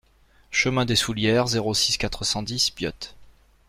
Chemin 0.49 0.85
des 0.85 0.95
Soullieres, 0.95 1.45
zéro 1.45 1.75
six, 1.75 1.95
quatre 1.99 2.23
cent 2.23 2.41
dix 2.41 2.73
Biot 2.75 3.13